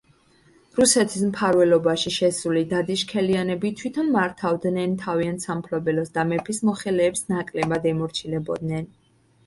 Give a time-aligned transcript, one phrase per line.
[0.77, 8.95] რუსეთის მფარველობაში შესული დადიშქელიანები თვითონ მართავდნენ თავიანთ სამფლობელოს და მეფის მოხელეებს ნაკლებად ემორჩილებოდნენ.